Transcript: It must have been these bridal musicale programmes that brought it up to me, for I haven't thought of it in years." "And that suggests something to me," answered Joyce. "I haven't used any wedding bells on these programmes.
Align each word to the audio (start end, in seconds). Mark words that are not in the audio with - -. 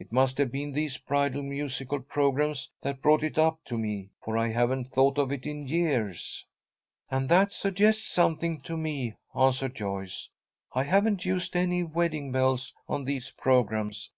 It 0.00 0.10
must 0.10 0.36
have 0.38 0.50
been 0.50 0.72
these 0.72 0.98
bridal 0.98 1.44
musicale 1.44 2.00
programmes 2.00 2.72
that 2.82 3.00
brought 3.00 3.22
it 3.22 3.38
up 3.38 3.62
to 3.66 3.78
me, 3.78 4.10
for 4.24 4.36
I 4.36 4.48
haven't 4.48 4.88
thought 4.90 5.16
of 5.16 5.30
it 5.30 5.46
in 5.46 5.68
years." 5.68 6.44
"And 7.08 7.28
that 7.28 7.52
suggests 7.52 8.08
something 8.10 8.62
to 8.62 8.76
me," 8.76 9.14
answered 9.32 9.76
Joyce. 9.76 10.28
"I 10.74 10.82
haven't 10.82 11.24
used 11.24 11.54
any 11.54 11.84
wedding 11.84 12.32
bells 12.32 12.74
on 12.88 13.04
these 13.04 13.30
programmes. 13.30 14.10